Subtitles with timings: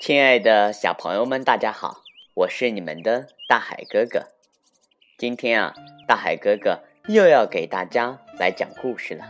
[0.00, 1.98] 亲爱的小朋友们，大家好，
[2.32, 4.28] 我是你们的大海哥哥。
[5.18, 5.74] 今天啊，
[6.08, 9.26] 大海哥哥又要给大家来讲故事了。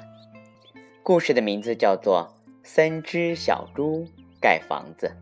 [1.03, 4.07] 故事的名字叫做《三只小猪
[4.41, 5.17] 盖房子》。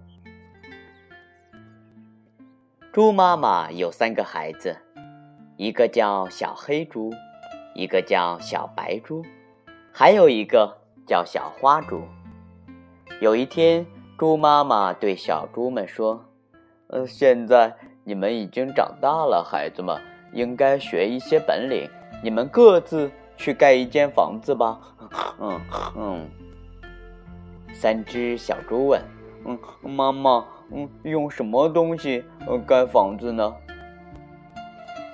[2.92, 4.76] 猪妈妈有三个孩子，
[5.56, 7.10] 一个叫小黑猪，
[7.74, 9.24] 一个叫小白猪，
[9.94, 10.76] 还有一个
[11.06, 12.02] 叫小花猪。
[13.22, 13.86] 有一天，
[14.18, 16.24] 猪妈妈对小猪们说
[16.90, 19.96] ：“呃，现在你们已经长大了，孩子们
[20.32, 21.88] 应该学一些本领。
[22.20, 24.80] 你们各自去盖一间房子吧。
[25.38, 25.60] ”嗯
[25.96, 26.30] 嗯。
[27.72, 29.00] 三只小猪问
[29.46, 33.54] ：“嗯，妈妈，嗯，用什么东西呃盖房子呢？”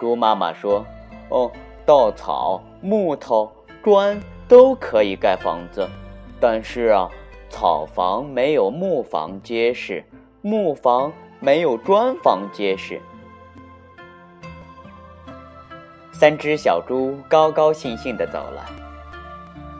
[0.00, 0.82] 猪妈妈说
[1.28, 1.52] ：“哦，
[1.84, 4.18] 稻草、木头、砖
[4.48, 5.86] 都可以盖房子，
[6.40, 7.06] 但是啊。”
[7.56, 10.04] 草房没有木房结实，
[10.42, 13.00] 木房没有砖房结实。
[16.10, 18.66] 三只小猪高高兴兴的走了，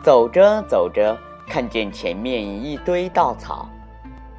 [0.04, 3.68] 走着走着，看见前面一堆稻草，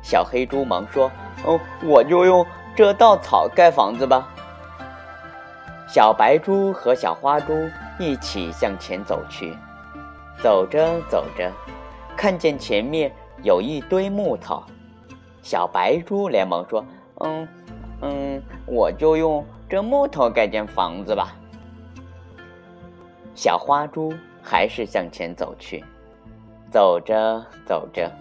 [0.02, 1.12] 小黑猪忙说
[1.46, 4.30] ：“哦，我就用这稻草盖房子吧。”
[5.90, 7.54] 小白猪和小花猪
[8.00, 9.54] 一起向前走去，
[10.42, 11.52] 走着走着，
[12.16, 13.12] 看见前面。
[13.44, 14.64] 有一堆木头，
[15.42, 16.84] 小白猪连忙说
[17.22, 17.48] ：“嗯，
[18.02, 21.36] 嗯，我就用这木头盖间房子吧。”
[23.36, 25.84] 小花猪还是向前走去，
[26.72, 28.12] 走着走着，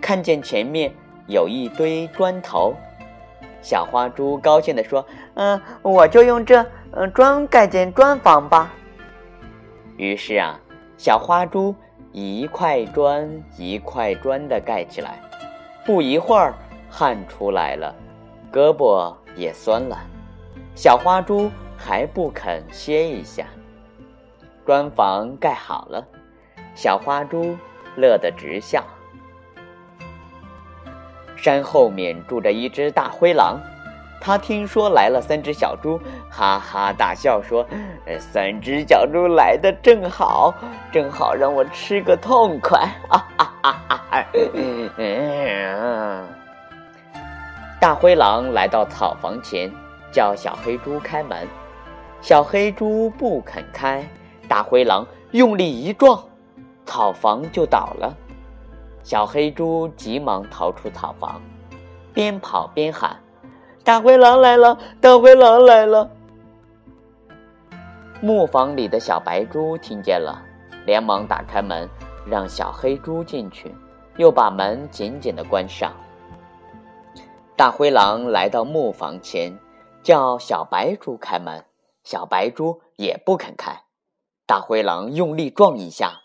[0.00, 0.92] 看见前面
[1.26, 2.74] 有一堆砖头，
[3.60, 8.72] 小花猪高兴地说：“嗯，我就用这嗯砖盖间砖房吧。”
[9.96, 10.60] 于是啊，
[10.96, 11.74] 小花猪。
[12.12, 15.18] 一块砖一块砖的盖起来，
[15.84, 16.54] 不一会儿
[16.90, 17.94] 汗出来了，
[18.52, 19.98] 胳膊也酸了，
[20.74, 23.46] 小花猪还不肯歇一下。
[24.66, 26.06] 砖房盖好了，
[26.74, 27.56] 小花猪
[27.96, 28.84] 乐得直笑。
[31.34, 33.58] 山后面住着一只大灰狼。
[34.24, 36.00] 他听说来了三只小猪，
[36.30, 37.66] 哈哈大笑说
[38.20, 40.54] ：“三只小猪来的正好，
[40.92, 42.78] 正好让我吃个痛快！”
[43.10, 44.24] 哈哈哈哈！
[47.80, 49.68] 大灰狼来到草房前，
[50.12, 51.48] 叫小黑猪开门。
[52.20, 54.08] 小黑猪不肯开，
[54.46, 56.22] 大灰狼用力一撞，
[56.86, 58.14] 草房就倒了。
[59.02, 61.42] 小黑猪急忙逃出草房，
[62.14, 63.16] 边跑边喊。
[63.84, 64.78] 大灰狼来了！
[65.00, 66.08] 大灰狼来了！
[68.20, 70.40] 木房里的小白猪听见了，
[70.86, 71.88] 连忙打开门，
[72.24, 73.74] 让小黑猪进去，
[74.18, 75.92] 又把门紧紧的关上。
[77.56, 79.58] 大灰狼来到木房前，
[80.00, 81.64] 叫小白猪开门，
[82.04, 83.82] 小白猪也不肯开。
[84.46, 86.20] 大灰狼用力撞一下，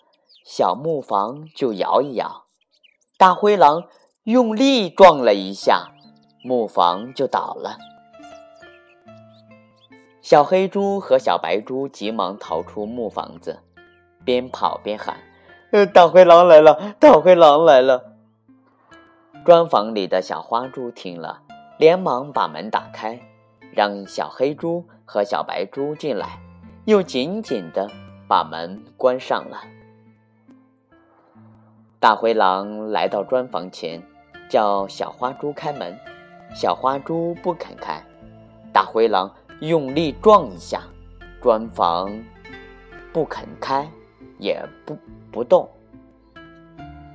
[0.45, 2.45] 小木房就摇一摇。
[3.17, 3.85] 大灰狼
[4.25, 5.93] 用力撞了一下。
[6.43, 7.77] 木房就倒了，
[10.21, 13.59] 小黑猪和小白猪急忙逃出木房子，
[14.23, 15.17] 边跑边喊
[15.71, 16.95] ：“呃，大灰狼来了！
[16.99, 18.13] 大灰狼来了！”
[19.43, 21.41] 砖房里的小花猪听了，
[21.77, 23.19] 连忙把门打开，
[23.71, 26.39] 让小黑猪和小白猪进来，
[26.85, 27.89] 又紧紧的
[28.27, 29.61] 把门关上了。
[31.99, 34.03] 大灰狼来到砖房前，
[34.49, 35.97] 叫小花猪开门。
[36.59, 38.03] 小花猪不肯开，
[38.73, 40.81] 大灰狼用力撞一下，
[41.39, 42.11] 砖房
[43.13, 43.87] 不肯开，
[44.39, 44.97] 也不
[45.31, 45.69] 不动。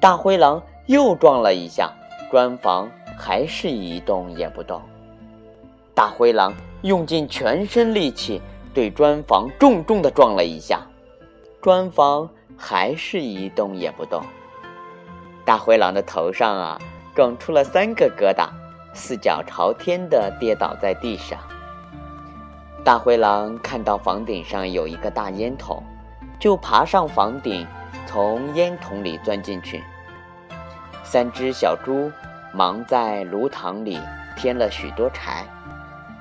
[0.00, 1.92] 大灰狼又撞了一下，
[2.30, 2.88] 砖房
[3.18, 4.80] 还是一动也不动。
[5.92, 8.40] 大灰狼用尽全身力气
[8.72, 10.86] 对砖房重重的撞了一下，
[11.60, 14.22] 砖房还是一动也不动。
[15.44, 16.80] 大灰狼的头上啊，
[17.12, 18.48] 撞出了三个疙瘩。
[18.94, 21.38] 四脚朝天的跌倒在地上。
[22.84, 25.82] 大灰狼看到房顶上有一个大烟筒，
[26.38, 27.66] 就爬上房顶，
[28.06, 29.82] 从烟筒里钻进去。
[31.04, 32.10] 三只小猪
[32.52, 34.00] 忙在炉膛里
[34.36, 35.44] 添了许多柴，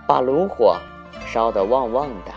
[0.08, 0.78] 把炉火
[1.26, 2.32] 烧得旺旺的。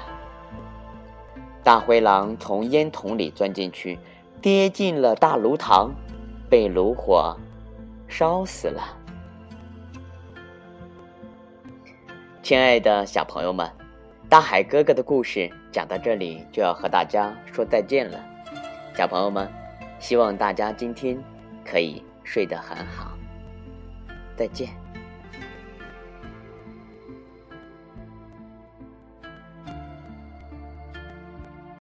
[1.63, 3.99] 大灰狼从烟筒里钻进去，
[4.41, 5.91] 跌进了大炉膛，
[6.49, 7.37] 被炉火
[8.09, 8.83] 烧死了。
[12.45, 13.67] 亲爱的小朋友们，
[14.29, 18.23] 大海哥哥的故事讲到这里就要和大家说再见了。
[18.95, 19.51] 小朋友们，
[19.99, 21.19] 希望大家今天
[21.65, 23.17] 可以睡得很好。
[24.37, 24.84] 再见。